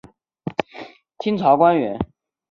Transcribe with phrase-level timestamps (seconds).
[1.19, 1.99] 清朝官员。